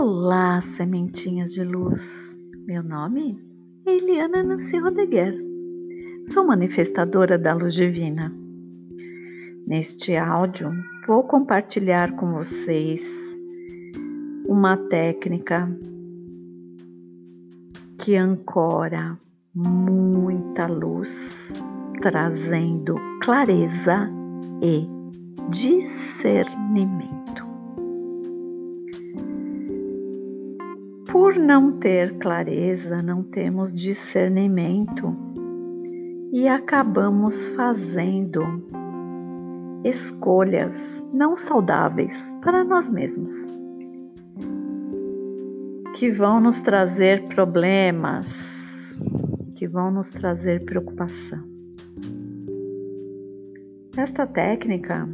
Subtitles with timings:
[0.00, 2.32] Olá, sementinhas de luz.
[2.68, 3.36] Meu nome
[3.84, 5.34] é Eliana Nancy Rodeguer.
[6.22, 8.32] Sou manifestadora da luz divina.
[9.66, 10.70] Neste áudio,
[11.04, 13.10] vou compartilhar com vocês
[14.46, 15.68] uma técnica
[18.00, 19.18] que ancora
[19.52, 21.50] muita luz,
[22.00, 24.08] trazendo clareza
[24.62, 24.86] e
[25.50, 27.17] discernimento.
[31.28, 35.14] Por não ter clareza, não temos discernimento
[36.32, 38.40] e acabamos fazendo
[39.84, 43.30] escolhas não saudáveis para nós mesmos,
[45.94, 48.98] que vão nos trazer problemas,
[49.54, 51.44] que vão nos trazer preocupação.
[53.98, 55.06] Esta técnica,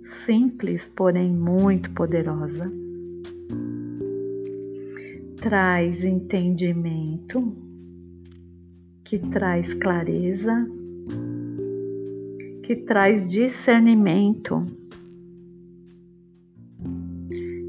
[0.00, 2.72] simples, porém muito poderosa,
[5.42, 7.52] traz entendimento,
[9.04, 10.64] que traz clareza,
[12.62, 14.64] que traz discernimento.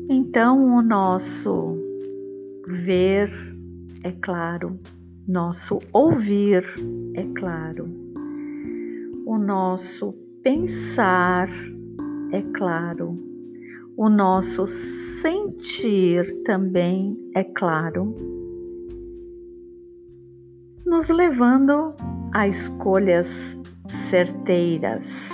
[0.08, 1.76] Então, o nosso
[2.68, 3.32] ver
[4.04, 4.80] é claro,
[5.28, 6.64] nosso ouvir
[7.16, 7.90] é claro,
[9.26, 10.14] o nosso
[10.44, 11.48] pensar
[12.32, 13.33] é claro,
[14.04, 18.14] o nosso sentir também, é claro,
[20.86, 21.96] nos levando
[22.34, 23.58] a escolhas
[24.10, 25.30] certeiras,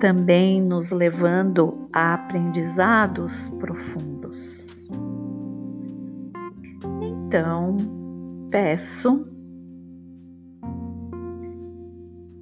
[0.00, 4.64] também nos levando a aprendizados profundos.
[7.02, 7.76] Então,
[8.50, 9.28] peço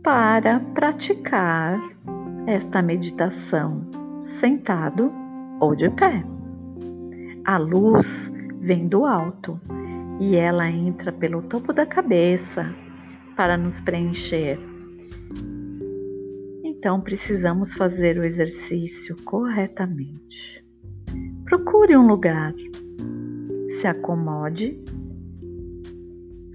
[0.01, 1.77] para praticar
[2.47, 3.85] esta meditação
[4.23, 5.13] sentado
[5.61, 6.25] ou de pé.
[7.45, 9.61] A luz vem do alto
[10.21, 12.73] e ela entra pelo topo da cabeça
[13.37, 14.59] para nos preencher.
[16.63, 20.65] Então precisamos fazer o exercício corretamente.
[21.45, 22.55] Procure um lugar,
[23.67, 24.81] se acomode,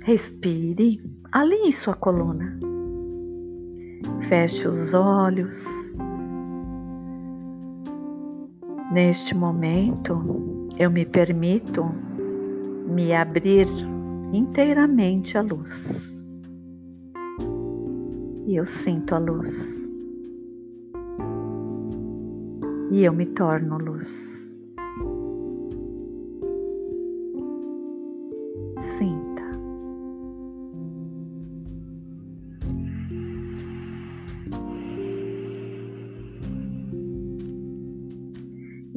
[0.03, 1.01] respire,
[1.31, 2.57] alinhe sua coluna.
[4.21, 5.97] Feche os olhos
[8.91, 10.23] Neste momento,
[10.79, 11.83] eu me permito
[12.87, 13.67] me abrir
[14.31, 16.25] inteiramente à luz.
[18.45, 19.89] E eu sinto a luz.
[22.89, 24.55] E eu me torno luz.
[28.79, 29.36] Sim.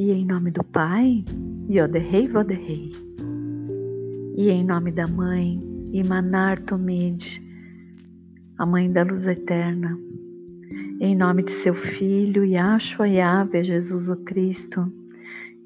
[0.03, 1.23] E em nome do Pai,
[1.69, 2.91] Yoderrei Voderrei.
[4.35, 5.63] E em nome da Mãe,
[5.93, 7.47] Imanar Tomide,
[8.57, 9.99] a Mãe da Luz Eterna.
[11.01, 14.91] Em nome de seu Filho, Yahshua Yahvé, Jesus o Cristo.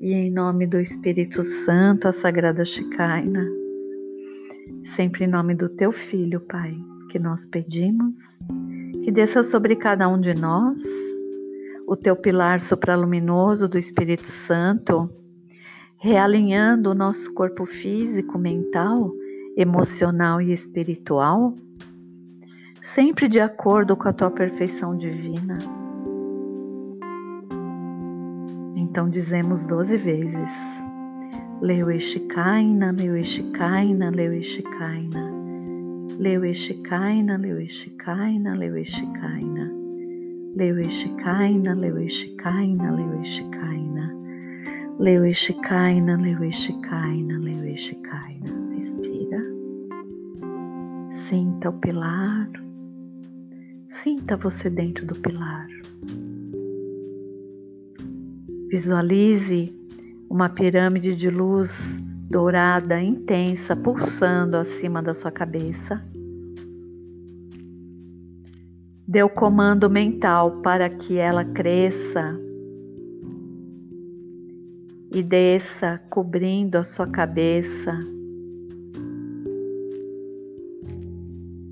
[0.01, 3.49] E em nome do Espírito Santo, a Sagrada Shekinah.
[4.83, 6.77] Sempre em nome do teu Filho, Pai,
[7.09, 8.41] que nós pedimos,
[9.05, 10.83] que desça sobre cada um de nós
[11.87, 15.11] o teu pilar supraluminoso do Espírito Santo,
[15.99, 19.13] realinhando o nosso corpo físico, mental,
[19.57, 21.55] emocional e espiritual,
[22.81, 25.59] sempre de acordo com a tua perfeição divina.
[28.77, 30.85] Então dizemos doze vezes:
[31.61, 35.33] Leu Eshikaina, Leu Eshikaina, Leu Eshikaina,
[36.19, 39.54] Leu Eshikaina, Leu Eshikaina, Leu Eshikaina.
[40.57, 44.15] Leueshikaina, Leueshikaina, Leueshikaina.
[45.01, 48.71] Leueshikaina, Leueshikaina, Leueshikaina.
[48.73, 49.41] Respira.
[51.11, 52.49] Sinta o pilar.
[53.89, 55.67] Sinta você dentro do pilar.
[58.71, 59.75] Visualize
[60.31, 62.01] uma pirâmide de luz
[62.31, 66.01] dourada intensa pulsando acima da sua cabeça
[69.15, 72.37] deu comando mental para que ela cresça
[75.15, 77.97] e desça cobrindo a sua cabeça,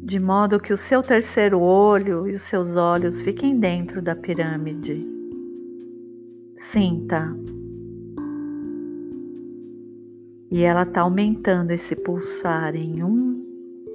[0.05, 5.05] de modo que o seu terceiro olho e os seus olhos fiquem dentro da pirâmide.
[6.55, 7.37] Sinta.
[10.49, 13.45] E ela está aumentando esse pulsar em um,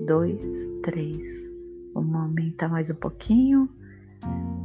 [0.05, 1.46] dois, três,
[1.97, 3.67] Vamos aumentar mais um pouquinho.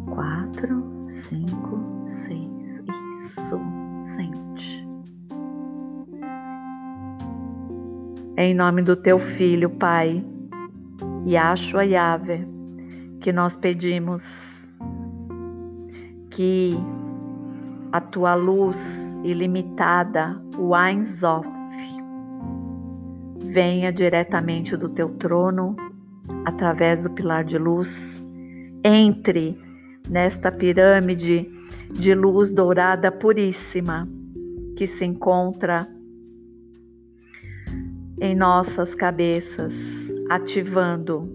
[0.05, 2.85] Quatro, cinco, seis.
[3.11, 3.59] Isso.
[4.03, 4.87] Sente.
[8.37, 10.23] em nome do teu filho, Pai,
[11.27, 12.47] Yahshua Yahweh,
[13.19, 14.69] que nós pedimos
[16.29, 16.75] que
[17.93, 21.49] a tua luz ilimitada, o Ein Sof,
[23.39, 25.77] venha diretamente do teu trono,
[26.45, 28.25] através do pilar de luz,
[28.85, 29.59] entre
[30.09, 31.51] nesta pirâmide
[31.93, 34.09] de luz dourada puríssima
[34.77, 35.89] que se encontra
[38.21, 41.29] em nossas cabeças, ativando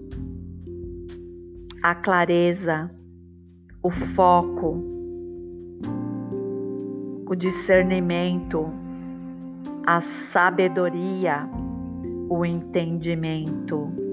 [1.83, 2.89] a clareza,
[3.83, 4.83] o foco,
[7.25, 8.71] o discernimento,
[9.85, 11.49] a sabedoria,
[12.29, 14.06] o entendimento.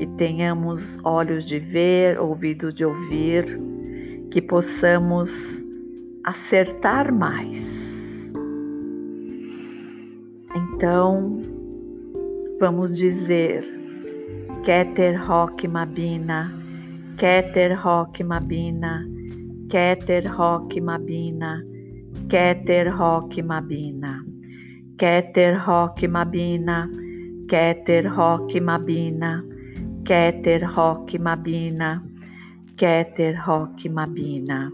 [0.00, 3.60] Que tenhamos olhos de ver, ouvidos de ouvir,
[4.30, 5.62] que possamos
[6.24, 8.32] acertar mais.
[10.56, 11.42] Então,
[12.58, 13.62] vamos dizer
[14.64, 16.50] Keter Rock Mabina,
[17.18, 19.06] Keter Rock Mabina,
[19.68, 21.62] Keter Rock Mabina,
[22.30, 24.24] Keter Rock Mabina,
[24.96, 26.90] Keter Rock Mabina,
[27.46, 29.49] Keter Rock Mabina,
[30.10, 32.02] Keter Rock Mabina,
[32.74, 34.72] Keter Rock Mabina,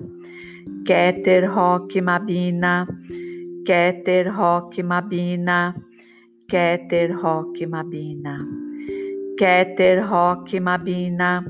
[0.83, 2.87] Keter Rock Mabina,
[3.67, 5.75] Keter Rock Mabina,
[6.49, 8.35] Keter Rock Mabina,
[9.39, 11.45] Keter Rock Mabina,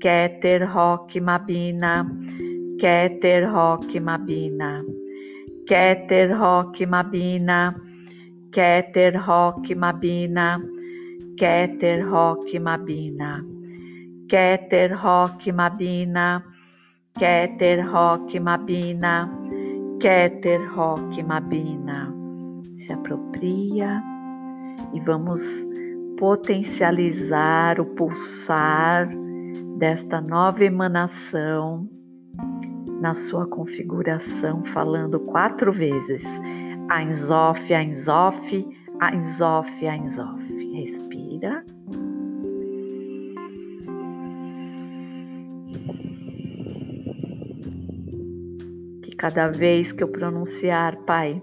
[0.00, 2.06] Keter Rock Mabina,
[2.80, 4.82] Keter Rock Mabina,
[5.68, 7.74] Keter Rock Mabina,
[8.50, 10.79] Keter Rock Mabina,
[11.40, 13.42] Keter Rock Mabina,
[14.28, 16.44] Keter Rock Mabina,
[17.18, 19.26] Keter Rock Mabina,
[19.98, 22.14] Keter Rock Mabina.
[22.74, 24.02] Se apropria
[24.92, 25.40] e vamos
[26.18, 29.08] potencializar o pulsar
[29.78, 31.88] desta nova emanação
[33.00, 36.38] na sua configuração, falando quatro vezes:
[36.90, 38.68] Ainzof, Ainzof,
[39.00, 40.70] Ainzof, Ainzof.
[40.74, 41.09] Respira.
[49.20, 51.42] Cada vez que eu pronunciar, Pai,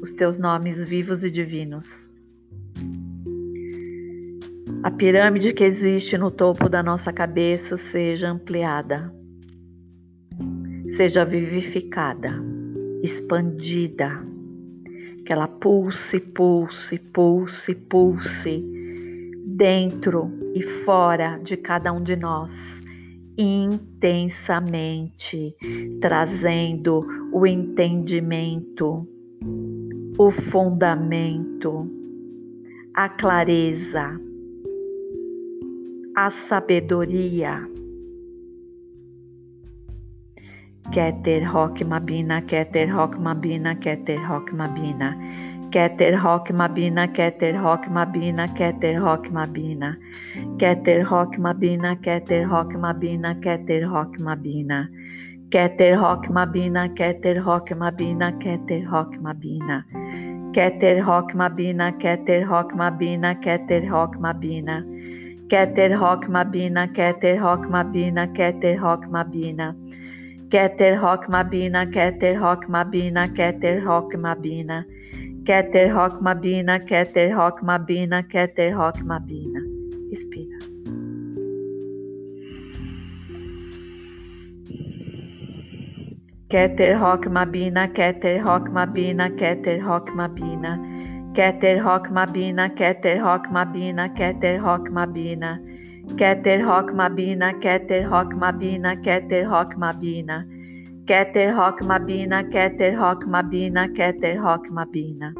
[0.00, 2.08] os teus nomes vivos e divinos,
[4.84, 9.12] a pirâmide que existe no topo da nossa cabeça seja ampliada,
[10.86, 12.40] seja vivificada,
[13.02, 14.24] expandida,
[15.26, 18.64] que ela pulse, pulse, pulse, pulse
[19.44, 22.80] dentro e fora de cada um de nós,
[23.38, 25.56] intensamente,
[26.00, 29.06] trazendo o entendimento,
[30.18, 31.88] o fundamento,
[32.94, 34.20] a clareza
[36.14, 37.69] a sabedoria.
[40.92, 45.14] Keter Rock Mabina, Keter Rock Mabina, Keter Rock Mabina.
[45.70, 49.96] Keter Rock Mabina, Keter Rock Mabina, Keter Rock Mabina.
[50.58, 54.88] Keter Rock Mabina, Keter Rock Mabina, Keter Rock Mabina.
[55.50, 59.84] Keter Rock Mabina, Keter Rock Mabina, Keter Rock Mabina.
[60.52, 64.82] Keter Rock Mabina, Keter Rock Mabina, Keter Rock Mabina.
[65.50, 68.28] Keter Rock Mabina, Keter Rock Mabina, Keter Rock Mabina.
[68.28, 69.74] Keter Rock Mabina, Keter Rock Mabina,
[70.50, 71.86] Keter Mabina.
[71.86, 72.40] Keter
[76.20, 79.60] Mabina, Keter Rock Mabina, Keter Rock Mabina.
[80.10, 80.58] Respira.
[86.50, 90.72] Keter Mabina, Keter Mabina, Keter Mabina.
[91.32, 91.80] Keter
[92.10, 95.69] Mabina, Keter Mabina, Keter Mabina.
[96.16, 100.44] Keter Rock Mabina, Keter Rock Mabina, Keter Rock Mabina.
[101.06, 105.34] Keter Rock Mabina, Keter Rock Mabina, Keter Rock Mabina.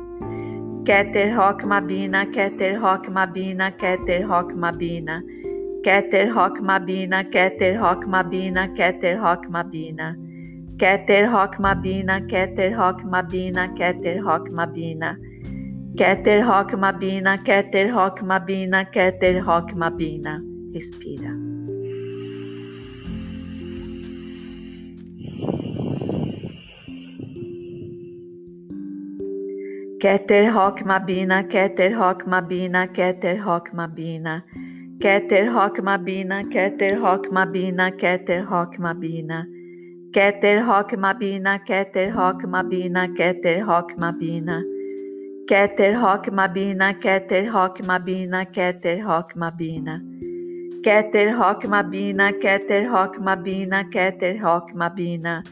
[0.84, 5.22] Keter Rock Mabina, Keter Rock Mabina, Keter Rock Mabina.
[5.84, 10.16] Keter Rock Mabina, Keter Rock Mabina, Keter Rock Mabina.
[10.76, 15.16] Keter Rock Mabina, Keter Rock Mabina, Keter Rock Mabina.
[15.96, 20.49] Keter Rock Mabina, Keter Rock Mabina, Keter Rock Mabina.
[20.74, 21.32] Respira.
[30.00, 34.42] Keter Rock Mabina, Keter Rock Mabina, Keter Rock Mabina.
[34.98, 39.44] Keter Rock Mabina, Keter Rock Mabina, Keter Rock Mabina.
[40.12, 44.62] Keter Rock Mabina, Keter Rock Mabina, Keter Rock Mabina.
[45.46, 50.09] Keter Rock Mabina, Keter Rock Mabina, Keter Rock Mabina.
[50.82, 54.40] Keter Mabina, Keter Mabina, Keter
[54.74, 55.44] Mabina.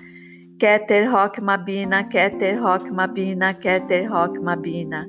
[0.59, 1.07] Keter
[1.41, 2.59] Mabina, Keter
[2.91, 4.09] Mabina, Keter
[4.41, 5.05] Mabina.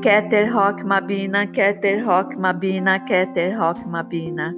[0.00, 0.48] Keter
[0.84, 2.04] Mabina, Keter
[2.38, 4.54] Mabina, Keter Mabina.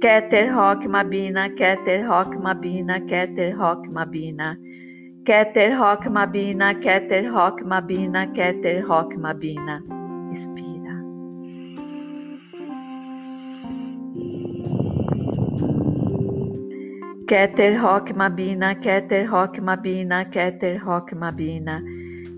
[0.00, 0.50] Keter
[0.88, 2.04] Mabina, Keter
[2.42, 3.54] Mabina, Keter
[3.92, 4.56] Mabina.
[5.22, 5.70] Keter
[6.10, 8.82] Mabina, Keter Mabina, Keter
[9.16, 9.82] Mabina.
[10.32, 10.75] Expira.
[17.26, 21.82] Keter Rock Mabina, Keter Rock Mabina, Keter Rock Mabina.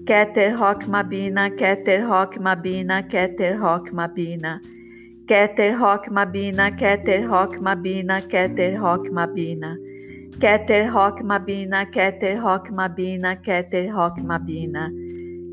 [0.06, 4.58] Keter Rock Mabina, Keter Rock Mabina, Keter Rock Mabina.
[5.26, 9.76] Keter Rock Mabina, Keter Rock Mabina, Keter Rock Mabina.
[10.38, 14.88] Keter Rock Mabina, Keter Rock Mabina, Keter Rock Mabina.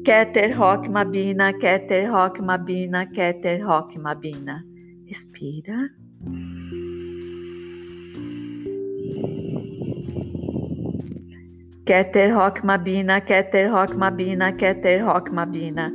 [0.03, 4.63] Keter Rock Mabina, Keter Rock Mabina, Keter Rock Mabina.
[5.09, 5.89] Respira.
[11.85, 12.33] Keter
[12.63, 15.91] Mabina, Keter Mabina, Keter Mabina.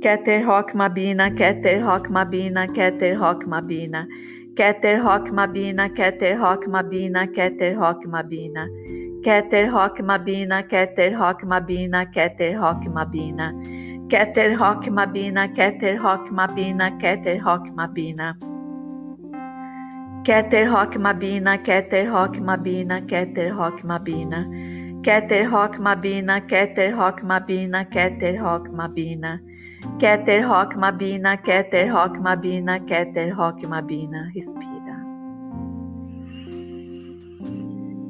[0.00, 0.42] Keter
[0.72, 4.06] Mabina, Keter Mabina, Keter Mabina.
[4.54, 8.66] Keter Mabina, Keter Mabina, Keter Mabina.
[9.22, 11.12] Keter Mabina, Keter
[11.44, 12.56] Mabina, Keter
[12.88, 13.52] Mabina.
[14.08, 14.56] Keter
[14.88, 15.98] Mabina, Keter
[16.30, 17.40] Mabina, Keter
[17.76, 18.53] Mabina.
[20.24, 24.46] Keter Rock Mabina, Keter Rock Mabina, Keter Rock Mabina.
[25.02, 29.38] Keter Rock Mabina, Keter Rock Mabina, Keter Rock Mabina.
[30.00, 34.32] Keter Rock Mabina, Keter Rock Mabina, Keter Rock Mabina.
[34.34, 34.96] Respira.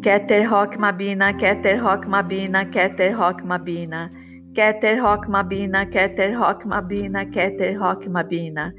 [0.01, 4.09] Keter Rock Mabina, Keter Rock Mabina, Keter Rock Mabina.
[4.55, 8.73] Keter Rock Mabina, Keter Rock Mabina, Keter Rock Mabina.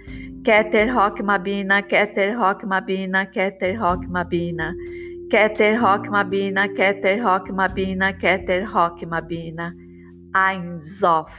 [0.46, 4.76] Keter Rock Mabina, Keter Rock Mabina, Keter Rock Mabina.
[5.28, 9.74] Keter Rock Mabina, Keter Rock Mabina, Keter Rock Mabina.
[10.36, 11.32] Ainzof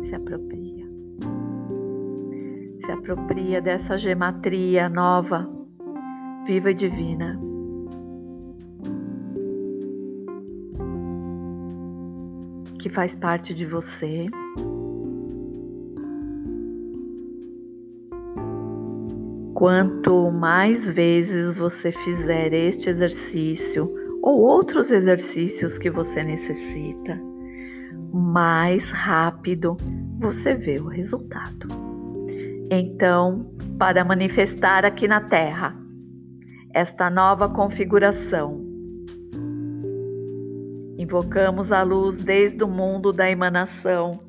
[0.00, 0.84] se apropria.
[2.80, 5.48] Se apropria dessa gematria nova,
[6.46, 7.40] viva e divina.
[12.80, 14.28] Que faz parte de você
[19.56, 23.90] Quanto mais vezes você fizer este exercício
[24.22, 27.18] ou outros exercícios que você necessita,
[28.12, 29.78] mais rápido
[30.18, 31.68] você vê o resultado.
[32.70, 35.74] Então, para manifestar aqui na Terra
[36.74, 38.62] esta nova configuração,
[40.98, 44.20] invocamos a luz desde o mundo da emanação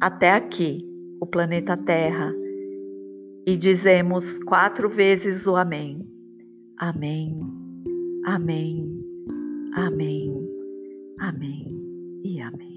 [0.00, 0.80] até aqui,
[1.20, 2.34] o planeta Terra
[3.46, 6.04] e dizemos quatro vezes o Amém.
[6.78, 7.40] Amém,
[8.26, 9.00] Amém,
[9.74, 10.48] Amém,
[11.20, 12.75] Amém e Amém.